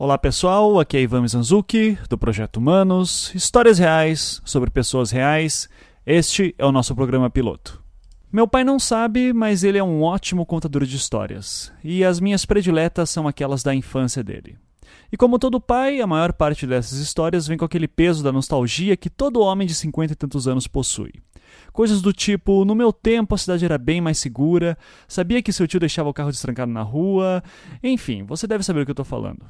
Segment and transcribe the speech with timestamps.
[0.00, 5.68] Olá pessoal, aqui é Ivan Mizanzuki, do Projeto Humanos, histórias reais sobre pessoas reais.
[6.06, 7.82] Este é o nosso programa piloto.
[8.30, 12.46] Meu pai não sabe, mas ele é um ótimo contador de histórias, e as minhas
[12.46, 14.56] prediletas são aquelas da infância dele.
[15.10, 18.96] E como todo pai, a maior parte dessas histórias vem com aquele peso da nostalgia
[18.96, 21.12] que todo homem de cinquenta e tantos anos possui.
[21.72, 24.78] Coisas do tipo: no meu tempo a cidade era bem mais segura,
[25.08, 27.42] sabia que seu tio deixava o carro destrancado na rua,
[27.82, 29.44] enfim, você deve saber o que eu estou falando.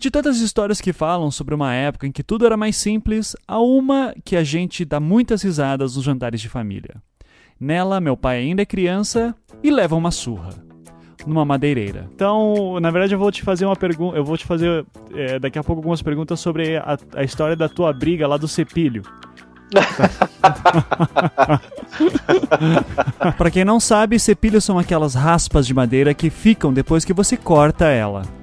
[0.00, 3.60] De tantas histórias que falam sobre uma época em que tudo era mais simples, há
[3.60, 7.02] uma que a gente dá muitas risadas nos jantares de família.
[7.60, 10.54] Nela, meu pai ainda é criança e leva uma surra.
[11.26, 12.08] Numa madeireira.
[12.14, 14.16] Então, na verdade, eu vou te fazer uma pergunta.
[14.16, 17.68] Eu vou te fazer é, daqui a pouco algumas perguntas sobre a, a história da
[17.68, 19.02] tua briga lá do Cepilho.
[23.36, 27.36] Para quem não sabe, cepilhos são aquelas raspas de madeira que ficam depois que você
[27.36, 28.39] corta ela.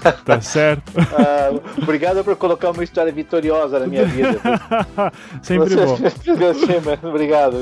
[0.24, 0.92] Tá certo?
[0.98, 1.50] Ah,
[1.82, 4.40] obrigado por colocar uma história vitoriosa na minha vida.
[5.42, 5.98] Sempre bom.
[7.08, 7.56] obrigado.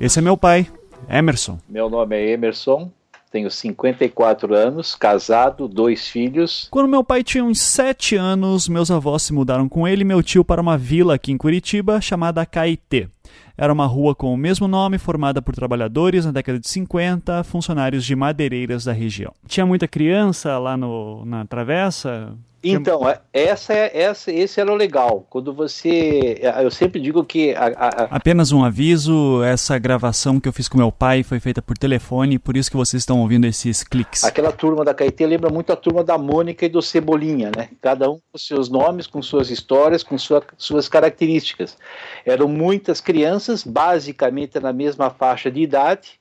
[0.00, 0.66] Esse é meu pai,
[1.08, 1.58] Emerson.
[1.68, 2.90] Meu nome é Emerson,
[3.30, 6.68] tenho 54 anos, casado, dois filhos.
[6.70, 10.22] Quando meu pai tinha uns 7 anos, meus avós se mudaram com ele e meu
[10.22, 13.08] tio para uma vila aqui em Curitiba chamada Caetê.
[13.56, 18.04] Era uma rua com o mesmo nome, formada por trabalhadores na década de 50, funcionários
[18.04, 19.32] de madeireiras da região.
[19.46, 22.36] Tinha muita criança lá no, na travessa?
[22.64, 25.26] Então, é, essa é, essa, esse era o legal.
[25.28, 26.40] Quando você.
[26.62, 27.54] Eu sempre digo que.
[27.54, 27.88] A, a...
[28.16, 32.38] Apenas um aviso: essa gravação que eu fiz com meu pai foi feita por telefone,
[32.38, 34.24] por isso que vocês estão ouvindo esses cliques.
[34.24, 37.68] Aquela turma da Caetê lembra muito a turma da Mônica e do Cebolinha, né?
[37.82, 41.76] Cada um com seus nomes, com suas histórias, com sua, suas características.
[42.24, 43.23] Eram muitas crianças,
[43.64, 46.18] basicamente na mesma faixa de idade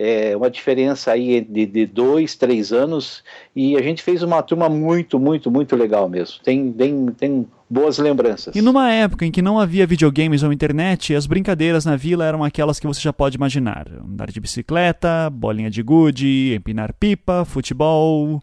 [0.00, 3.22] é, uma diferença aí de, de dois, três anos,
[3.54, 6.40] e a gente fez uma turma muito, muito, muito legal mesmo.
[6.42, 8.56] Tem, tem, tem boas lembranças.
[8.56, 12.42] E numa época em que não havia videogames ou internet, as brincadeiras na vila eram
[12.42, 18.42] aquelas que você já pode imaginar: andar de bicicleta, bolinha de gude, empinar pipa, futebol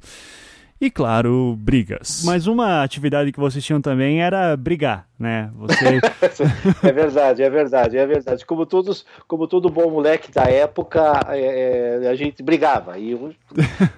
[0.80, 2.22] e, claro, brigas.
[2.24, 5.52] Mas uma atividade que vocês tinham também era brigar, né?
[5.56, 6.00] Você...
[6.88, 8.46] é verdade, é verdade, é verdade.
[8.46, 12.98] Como todos, como todo bom moleque da época, é, é a gente brigava.
[13.00, 13.18] E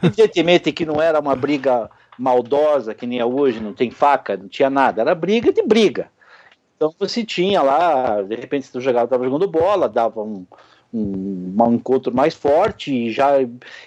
[0.02, 4.48] evidentemente que não era uma briga maldosa, que nem é hoje, não tem faca, não
[4.48, 5.02] tinha nada.
[5.02, 6.10] Era briga de briga.
[6.78, 10.46] Então você tinha lá, de repente você jogava, estava jogando bola, dava um,
[10.94, 13.34] um, um, encontro mais forte e já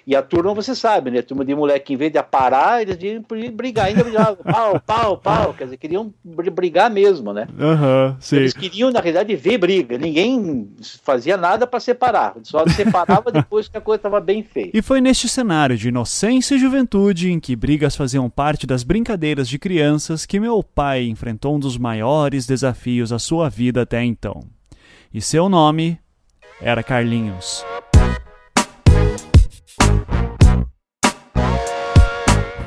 [0.05, 1.19] e a turma você sabe né?
[1.19, 5.17] A turma de moleque em vez de parar eles iam brigar ainda brigavam pau pau
[5.17, 7.47] pau quer dizer queriam brigar mesmo né?
[7.57, 10.69] Uhum, eles queriam na realidade ver briga ninguém
[11.03, 14.77] fazia nada para separar só separava depois que a coisa estava bem feita.
[14.77, 19.47] E foi neste cenário de inocência e juventude em que brigas faziam parte das brincadeiras
[19.47, 24.41] de crianças que meu pai enfrentou um dos maiores desafios da sua vida até então.
[25.13, 25.99] E seu nome
[26.61, 27.65] era Carlinhos.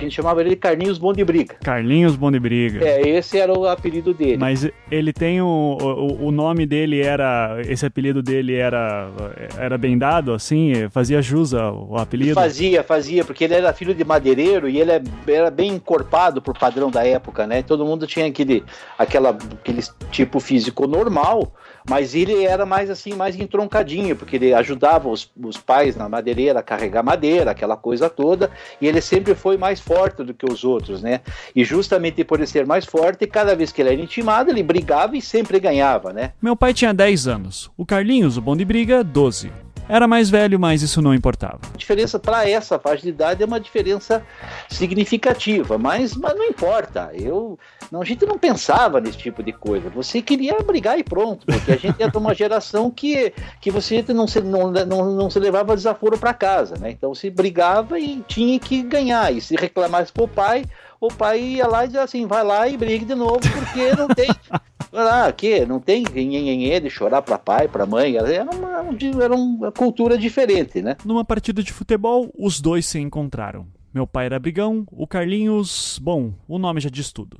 [0.06, 1.55] Gente chamava ele de Carlinhos Bom de Briga.
[1.62, 2.84] Carlinhos Bom de Briga.
[2.84, 4.39] É, esse era o apelido dele.
[4.39, 7.59] Mas ele tem o, o, o nome dele era.
[7.67, 9.11] Esse apelido dele era
[9.59, 10.89] era bem dado, assim?
[10.91, 12.34] Fazia jus ao apelido?
[12.34, 16.56] Fazia, fazia, porque ele era filho de madeireiro e ele é, era bem encorpado por
[16.59, 17.62] padrão da época, né?
[17.62, 18.65] Todo mundo tinha aquele,
[18.99, 21.53] aquela, aquele tipo físico normal
[21.89, 26.59] mas ele era mais assim, mais entroncadinho, porque ele ajudava os, os pais na madeireira
[26.59, 28.50] a carregar madeira, aquela coisa toda,
[28.81, 31.21] e ele sempre foi mais forte do que os outros, né?
[31.55, 35.17] E justamente por ele ser mais forte, cada vez que ele era intimado, ele brigava
[35.17, 36.33] e sempre ganhava, né?
[36.41, 39.66] Meu pai tinha 10 anos, o Carlinhos, o bom de briga, 12.
[39.88, 41.60] Era mais velho, mas isso não importava.
[41.72, 44.24] A diferença para essa faixa de idade é uma diferença
[44.69, 47.10] significativa, mas, mas não importa.
[47.14, 47.58] Eu,
[47.91, 49.88] não, a gente não pensava nesse tipo de coisa.
[49.91, 54.04] Você queria brigar e pronto, porque a gente é de uma geração que, que você
[54.08, 56.91] não se, não, não, não se levava desaforo para casa, né?
[56.91, 59.32] Então se brigava e tinha que ganhar.
[59.32, 60.64] E se reclamasse pro pai,
[61.01, 64.09] o pai ia lá e dizia assim: vai lá e brigue de novo, porque não
[64.09, 64.28] tem.
[64.98, 69.71] Ah, que não tem nhenhenhê de chorar para pai, para mãe, era uma, era uma
[69.71, 70.97] cultura diferente, né?
[71.04, 73.66] Numa partida de futebol, os dois se encontraram.
[73.93, 77.39] Meu pai era brigão, o Carlinhos, bom, o nome já diz tudo.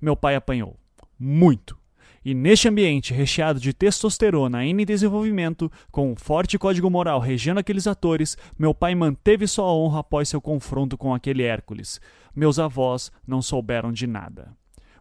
[0.00, 0.76] Meu pai apanhou.
[1.16, 1.78] Muito.
[2.26, 7.86] E neste ambiente recheado de testosterona em desenvolvimento, com um forte código moral regendo aqueles
[7.86, 12.00] atores, meu pai manteve sua honra após seu confronto com aquele Hércules.
[12.34, 14.50] Meus avós não souberam de nada.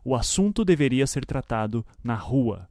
[0.04, 2.70] O assunto deveria ser tratado na rua.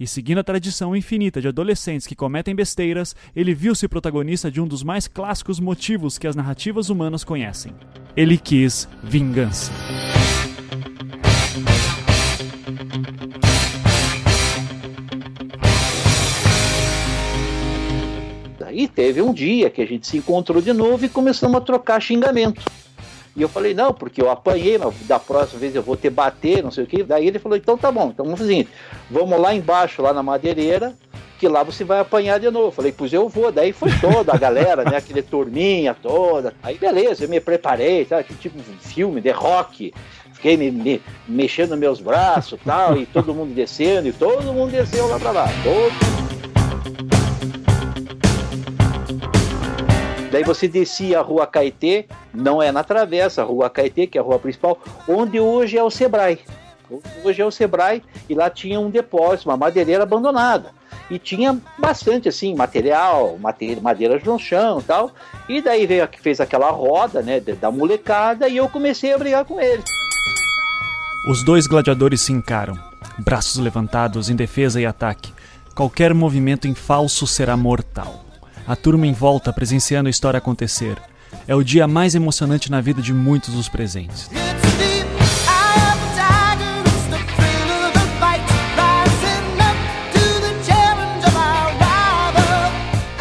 [0.00, 4.66] E seguindo a tradição infinita de adolescentes que cometem besteiras, ele viu-se protagonista de um
[4.66, 7.72] dos mais clássicos motivos que as narrativas humanas conhecem.
[8.16, 9.70] Ele quis vingança.
[18.72, 22.00] E teve um dia que a gente se encontrou de novo e começamos a trocar
[22.00, 22.62] xingamento.
[23.34, 26.62] E eu falei, não, porque eu apanhei, mas da próxima vez eu vou te bater,
[26.62, 27.02] não sei o que.
[27.02, 28.68] Daí ele falou, então tá bom, então vamos fazer
[29.10, 30.94] vamos lá embaixo, lá na madeireira,
[31.38, 32.68] que lá você vai apanhar de novo.
[32.68, 33.50] Eu falei, pois eu vou.
[33.50, 36.54] Daí foi toda a galera, né, aquele turminha toda.
[36.62, 39.94] Aí beleza, eu me preparei, sabe, tipo um filme de rock.
[40.34, 45.06] Fiquei me, me mexendo meus braços tal, e todo mundo descendo, e todo mundo desceu
[45.06, 45.48] lá pra lá.
[45.62, 46.11] Todo
[50.32, 54.20] Daí você descia a rua Caetê, não é na travessa, a rua Caetê, que é
[54.22, 56.38] a rua principal, onde hoje é o Sebrae.
[57.22, 60.70] Hoje é o Sebrae e lá tinha um depósito, uma madeireira abandonada.
[61.10, 63.38] E tinha bastante assim, material,
[63.82, 65.10] madeiras no chão e tal.
[65.50, 69.44] E daí veio que fez aquela roda, né, da molecada e eu comecei a brigar
[69.44, 69.82] com ele.
[71.28, 72.78] Os dois gladiadores se encaram,
[73.18, 75.30] braços levantados em defesa e ataque.
[75.74, 78.31] Qualquer movimento em falso será mortal.
[78.66, 80.96] A turma em volta presenciando a história acontecer.
[81.46, 84.30] É o dia mais emocionante na vida de muitos dos presentes.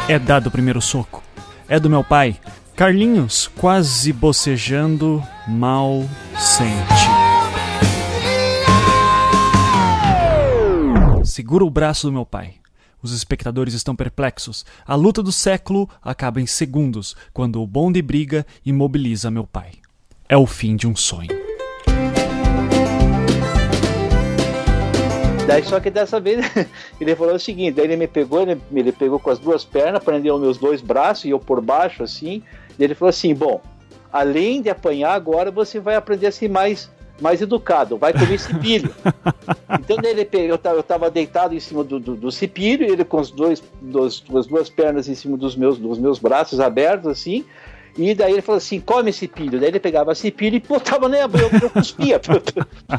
[0.08, 1.24] É dado o primeiro soco.
[1.70, 2.38] É do meu pai.
[2.76, 6.04] Carlinhos, quase bocejando, mal
[6.38, 7.10] sente.
[11.24, 12.61] Segura o braço do meu pai.
[13.02, 14.66] Os espectadores estão perplexos.
[14.86, 19.72] A luta do século acaba em segundos, quando o bonde briga imobiliza meu pai.
[20.30, 21.30] É o fim de um sonho.
[25.48, 26.46] Daí só que dessa vez
[27.02, 30.04] ele falou o seguinte, daí ele me pegou, ele, ele pegou com as duas pernas,
[30.04, 32.44] prendeu meus dois braços e eu por baixo assim,
[32.78, 33.60] e ele falou assim, bom,
[34.14, 36.90] além de apanhar agora você vai aprender a ser mais
[37.22, 38.94] mais educado, vai comer cipilho.
[39.80, 43.32] então ele, eu, eu tava deitado em cima do, do, do cipilho, ele com os
[43.32, 47.46] dois, dos, as duas pernas em cima dos meus, dos meus braços abertos, assim,
[47.98, 49.60] e daí ele falou assim: come esse pilho.
[49.60, 52.20] Daí ele pegava esse pilho e botava na boca, eu, cuspia.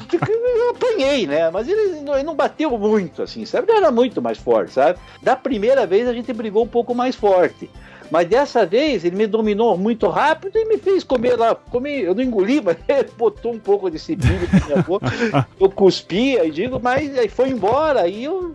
[0.08, 1.50] eu apanhei, né?
[1.50, 3.70] Mas ele ele não, bateu muito, assim, sabe?
[3.70, 4.98] Ele era muito mais forte, sabe?
[5.22, 7.70] Da primeira vez a gente brigou um pouco mais forte.
[8.12, 11.54] Mas dessa vez ele me dominou muito rápido e me fez comer lá.
[11.54, 12.76] Comi, eu não engoli, mas
[13.16, 15.06] botou um pouco de cipilho na minha boca.
[15.58, 18.06] eu cuspia e digo, mas aí foi embora.
[18.06, 18.54] E eu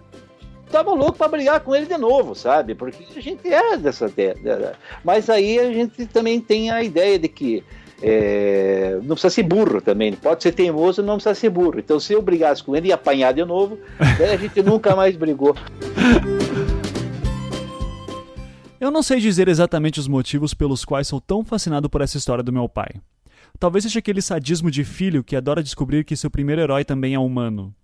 [0.70, 2.76] tava louco para brigar com ele de novo, sabe?
[2.76, 4.14] Porque a gente é dessa.
[5.04, 7.64] Mas aí a gente também tem a ideia de que.
[8.00, 11.80] É, não precisa ser burro também, pode ser teimoso, não precisa ser burro.
[11.80, 15.56] Então, se eu brigasse com ele e apanhar de novo, a gente nunca mais brigou.
[18.88, 22.42] Eu não sei dizer exatamente os motivos pelos quais sou tão fascinado por essa história
[22.42, 22.88] do meu pai.
[23.60, 27.20] Talvez seja aquele sadismo de filho que adora descobrir que seu primeiro herói também é
[27.20, 27.76] humano.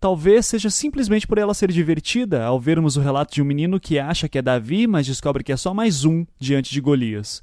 [0.00, 4.00] Talvez seja simplesmente por ela ser divertida ao vermos o relato de um menino que
[4.00, 7.40] acha que é Davi, mas descobre que é só mais um diante de Golias.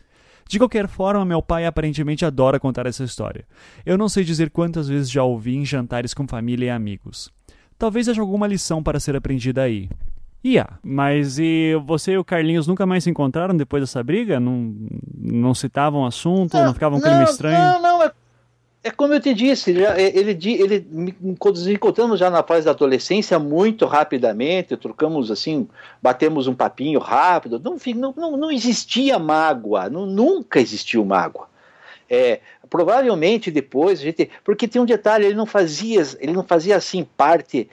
[0.49, 3.47] De qualquer forma, meu pai aparentemente adora contar essa história.
[3.85, 7.31] Eu não sei dizer quantas vezes já ouvi em jantares com família e amigos.
[7.79, 9.87] Talvez haja alguma lição para ser aprendida aí.
[10.45, 14.39] Ia, mas e você e o Carlinhos nunca mais se encontraram depois dessa briga?
[14.39, 14.75] Não,
[15.17, 16.53] não citavam o assunto?
[16.53, 17.57] Não, não ficavam um clima estranho?
[17.57, 18.11] Não, não, é,
[18.83, 20.87] é como eu te disse, ele, ele, ele
[21.19, 25.67] nos encontramos já na fase da adolescência muito rapidamente, trocamos assim,
[25.99, 31.47] batemos um papinho rápido, não, não, não existia mágoa, não, nunca existiu mágoa.
[32.07, 36.75] É, provavelmente depois a gente, porque tem um detalhe, ele não fazia, ele não fazia
[36.75, 37.67] assim parte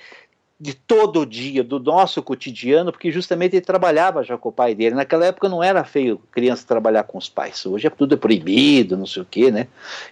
[0.62, 4.94] de todo dia, do nosso cotidiano, porque justamente ele trabalhava já com o pai dele.
[4.94, 7.66] Naquela época não era feio criança trabalhar com os pais.
[7.66, 9.66] Hoje é tudo proibido, não sei o quê, né?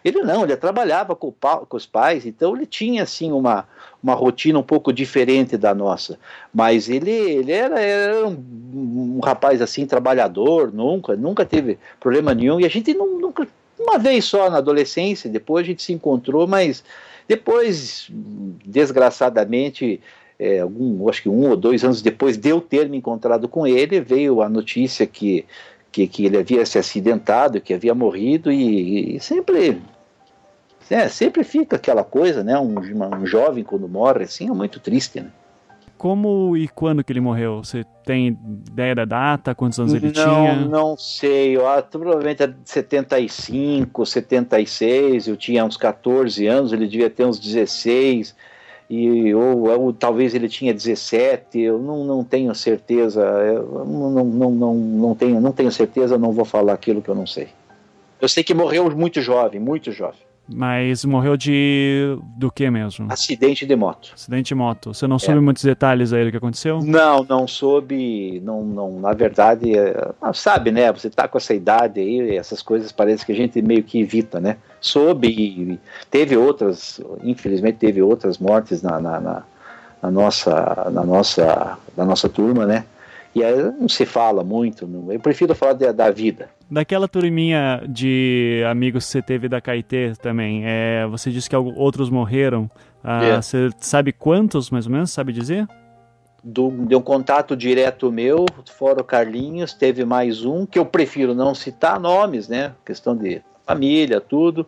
[0.04, 3.64] Ele não, ele trabalhava com, com os pais, então ele tinha assim uma,
[4.02, 6.18] uma rotina um pouco diferente da nossa.
[6.52, 12.58] Mas ele, ele era, era um, um, rapaz assim trabalhador, nunca, nunca teve problema nenhum.
[12.58, 13.46] E a gente não, nunca,
[13.78, 16.82] uma vez só na adolescência, depois a gente se encontrou, mas
[17.28, 18.10] depois,
[18.66, 20.00] desgraçadamente,
[20.40, 23.66] é, algum, acho que um ou dois anos depois de eu ter me encontrado com
[23.66, 25.44] ele, veio a notícia que,
[25.92, 29.82] que, que ele havia se acidentado, que havia morrido, e, e sempre.
[30.88, 32.58] É, sempre fica aquela coisa, né?
[32.58, 35.30] Um, um jovem quando morre, assim, é muito triste, né?
[35.96, 37.62] Como e quando que ele morreu?
[37.62, 39.54] Você tem ideia da data?
[39.54, 40.54] Quantos anos ele não, tinha?
[40.56, 41.58] Não sei.
[41.58, 45.28] Eu, provavelmente é 75, 76.
[45.28, 48.34] Eu tinha uns 14 anos, ele devia ter uns 16.
[48.90, 53.22] E ou, ou, talvez ele tinha 17, eu não, não tenho certeza,
[53.86, 57.24] não, não, não, não, tenho, não tenho certeza, não vou falar aquilo que eu não
[57.24, 57.46] sei.
[58.20, 60.18] Eu sei que morreu muito jovem, muito jovem.
[60.52, 62.18] Mas morreu de.
[62.36, 63.06] do que mesmo?
[63.10, 64.12] Acidente de moto.
[64.14, 64.92] Acidente de moto.
[64.92, 65.40] Você não soube é.
[65.40, 66.80] muitos detalhes aí do que aconteceu?
[66.82, 68.40] Não, não soube.
[68.44, 70.92] Não, não, na verdade, é, sabe, né?
[70.92, 74.40] Você tá com essa idade aí, essas coisas parece que a gente meio que evita,
[74.40, 74.56] né?
[74.80, 75.78] Soube e
[76.10, 79.42] teve outras, infelizmente teve outras mortes na, na, na,
[80.02, 82.84] na nossa, na, nossa, na nossa turma, né?
[83.34, 86.48] E aí não se fala muito, eu prefiro falar de, da vida.
[86.68, 92.10] Daquela turminha de amigos que você teve da Caetê também, é, você disse que outros
[92.10, 92.70] morreram.
[93.02, 93.42] Ah, yeah.
[93.42, 95.66] Você sabe quantos, mais ou menos, sabe dizer?
[96.42, 101.34] Do, de um contato direto meu, fora o Carlinhos, teve mais um, que eu prefiro
[101.34, 102.72] não citar nomes, né?
[102.84, 104.66] Questão de família, tudo.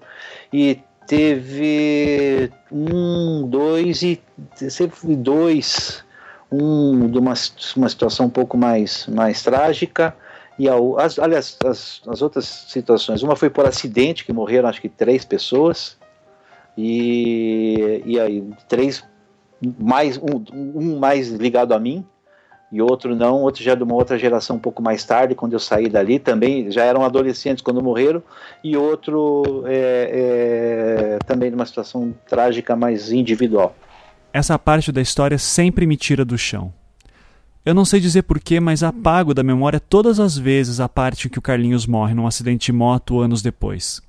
[0.52, 4.21] E teve um, dois e
[4.69, 6.04] sempre dois
[6.52, 7.32] um de uma,
[7.76, 10.14] uma situação um pouco mais, mais trágica,
[10.59, 14.80] e a, as, aliás, as, as outras situações, uma foi por acidente, que morreram acho
[14.80, 15.97] que três pessoas,
[16.76, 19.02] e, e aí três,
[19.78, 22.04] mais um, um mais ligado a mim,
[22.71, 25.59] e outro não, outro já de uma outra geração um pouco mais tarde, quando eu
[25.59, 28.23] saí dali, também já eram adolescentes quando morreram,
[28.64, 33.75] e outro é, é, também numa situação trágica mais individual.
[34.32, 36.72] Essa parte da história sempre me tira do chão.
[37.64, 41.30] Eu não sei dizer porquê, mas apago da memória todas as vezes a parte em
[41.30, 44.00] que o Carlinhos morre num acidente de moto anos depois.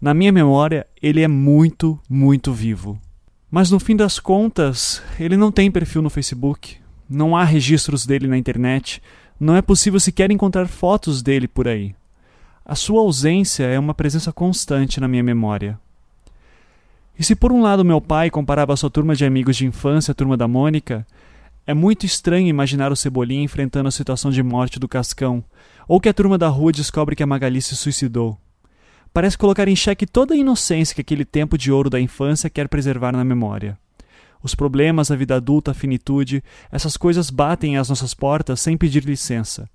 [0.00, 3.00] Na minha memória, ele é muito, muito vivo.
[3.50, 6.76] Mas no fim das contas, ele não tem perfil no Facebook,
[7.08, 9.00] não há registros dele na internet,
[9.38, 11.94] não é possível sequer encontrar fotos dele por aí.
[12.64, 15.78] A sua ausência é uma presença constante na minha memória.
[17.18, 20.12] E se por um lado meu pai comparava a sua turma de amigos de infância
[20.12, 21.06] à turma da Mônica,
[21.66, 25.42] é muito estranho imaginar o Cebolinha enfrentando a situação de morte do Cascão,
[25.88, 28.38] ou que a turma da rua descobre que a Magali se suicidou.
[29.12, 32.68] Parece colocar em xeque toda a inocência que aquele tempo de ouro da infância quer
[32.68, 33.78] preservar na memória.
[34.42, 39.04] Os problemas, a vida adulta, a finitude, essas coisas batem às nossas portas sem pedir
[39.04, 39.68] licença.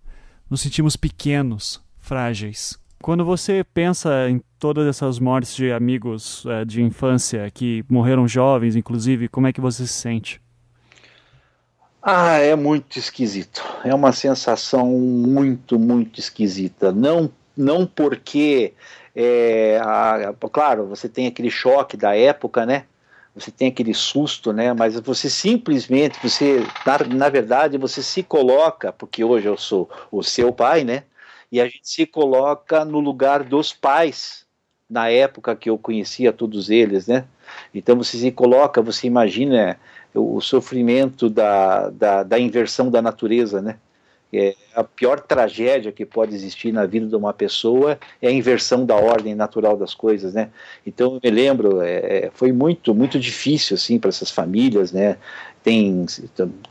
[0.48, 2.80] Nos sentimos pequenos, frágeis.
[3.02, 8.76] Quando você pensa em todas essas mortes de amigos é, de infância que morreram jovens,
[8.76, 10.42] inclusive, como é que você se sente?
[12.02, 13.64] Ah, é muito esquisito.
[13.84, 16.92] É uma sensação muito, muito esquisita.
[16.92, 18.74] Não, não porque,
[19.16, 22.86] é, a, claro, você tem aquele choque da época, né?
[23.36, 24.74] Você tem aquele susto, né?
[24.74, 30.22] Mas você simplesmente, você, na, na verdade, você se coloca, porque hoje eu sou o
[30.22, 31.04] seu pai, né?
[31.52, 34.46] E a gente se coloca no lugar dos pais
[34.90, 37.26] na época que eu conhecia todos eles, né?
[37.74, 39.80] Então você se coloca, você imagina
[40.14, 43.78] o sofrimento da, da, da inversão da natureza, né?
[44.34, 48.86] É a pior tragédia que pode existir na vida de uma pessoa é a inversão
[48.86, 50.50] da ordem natural das coisas, né?
[50.86, 55.18] Então eu me lembro, é, é foi muito muito difícil assim para essas famílias, né?
[55.64, 56.06] Tem,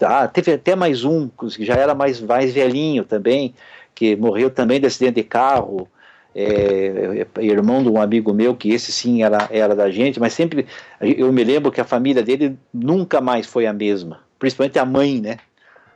[0.01, 3.55] ah, teve até mais um que já era mais mais velhinho também,
[4.00, 5.87] que morreu também de acidente de carro,
[6.35, 10.33] é, é, irmão de um amigo meu, que esse sim era, era da gente, mas
[10.33, 10.66] sempre
[11.02, 15.21] eu me lembro que a família dele nunca mais foi a mesma, principalmente a mãe,
[15.21, 15.37] né?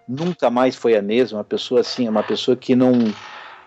[0.06, 2.92] Nunca mais foi a mesma, uma pessoa assim, uma pessoa que não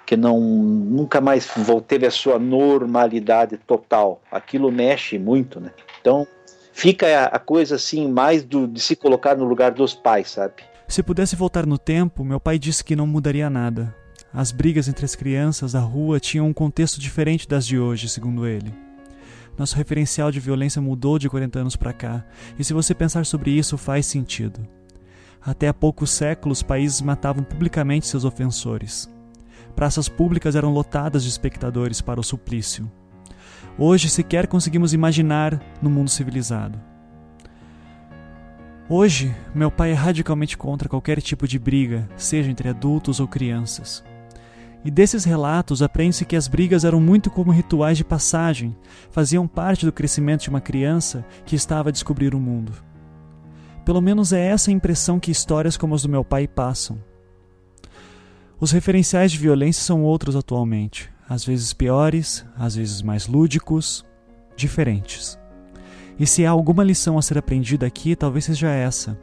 [0.06, 1.50] que não nunca mais
[1.88, 4.22] teve a sua normalidade total.
[4.32, 5.72] Aquilo mexe muito, né?
[6.00, 6.28] Então
[6.74, 10.62] fica a, a coisa assim mais do, de se colocar no lugar dos pais, sabe?
[10.88, 13.96] Se pudesse voltar no tempo, meu pai disse que não mudaria nada.
[14.34, 18.46] As brigas entre as crianças da rua tinham um contexto diferente das de hoje, segundo
[18.46, 18.74] ele.
[19.58, 22.24] Nosso referencial de violência mudou de 40 anos para cá,
[22.60, 24.60] e se você pensar sobre isso, faz sentido.
[25.42, 29.10] Até há poucos séculos, países matavam publicamente seus ofensores.
[29.76, 32.92] Praças públicas eram lotadas de espectadores para o suplício.
[33.78, 36.80] Hoje sequer conseguimos imaginar no mundo civilizado.
[38.90, 44.04] Hoje, meu pai é radicalmente contra qualquer tipo de briga, seja entre adultos ou crianças.
[44.86, 48.76] E desses relatos aprende-se que as brigas eram muito como rituais de passagem,
[49.12, 52.72] faziam parte do crescimento de uma criança que estava a descobrir o mundo.
[53.84, 56.98] Pelo menos é essa a impressão que histórias como as do meu pai passam.
[58.60, 64.06] Os referenciais de violência são outros atualmente, às vezes piores, às vezes mais lúdicos,
[64.56, 65.38] diferentes.
[66.20, 69.18] E se há alguma lição a ser aprendida aqui, talvez seja essa: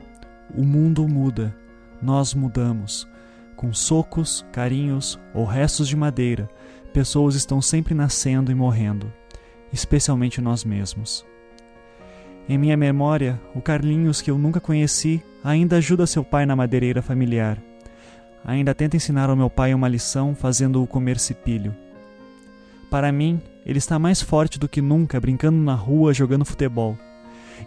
[0.56, 1.54] o mundo muda,
[2.00, 3.08] nós mudamos
[3.54, 6.48] com socos, carinhos ou restos de madeira,
[6.92, 9.12] pessoas estão sempre nascendo e morrendo,
[9.72, 11.26] especialmente nós mesmos.
[12.48, 17.00] Em minha memória, o Carlinhos que eu nunca conheci ainda ajuda seu pai na madeireira
[17.00, 17.58] familiar.
[18.44, 21.74] Ainda tenta ensinar ao meu pai uma lição fazendo-o comer cipilho.
[22.90, 26.98] Para mim, ele está mais forte do que nunca brincando na rua jogando futebol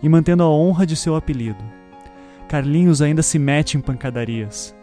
[0.02, 1.64] e mantendo a honra de seu apelido.
[2.48, 4.77] Carlinhos ainda se mete em pancadarias.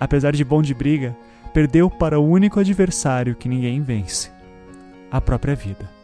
[0.00, 1.14] Apesar de bom de briga,
[1.52, 4.30] perdeu para o único adversário que ninguém vence:
[5.10, 5.99] a própria vida.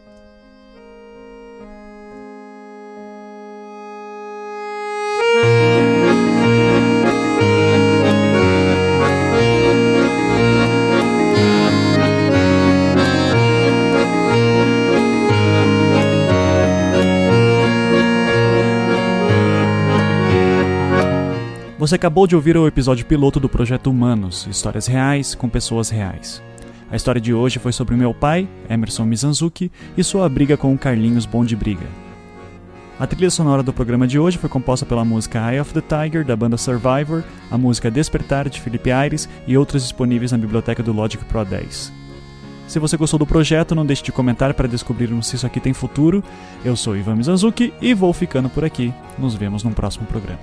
[21.87, 26.43] Você acabou de ouvir o episódio piloto do Projeto Humanos, histórias reais com pessoas reais.
[26.91, 30.77] A história de hoje foi sobre meu pai, Emerson Mizanzuki, e sua briga com o
[30.77, 31.85] Carlinhos Bom de Briga.
[32.99, 36.25] A trilha sonora do programa de hoje foi composta pela música Eye of the Tiger,
[36.25, 40.91] da banda Survivor, a música Despertar, de Felipe Aires e outras disponíveis na biblioteca do
[40.91, 41.93] Logic Pro 10.
[42.67, 45.71] Se você gostou do projeto, não deixe de comentar para descobrirmos se isso aqui tem
[45.71, 46.21] futuro.
[46.65, 48.93] Eu sou Ivan Mizanzuki e vou ficando por aqui.
[49.17, 50.41] Nos vemos no próximo programa.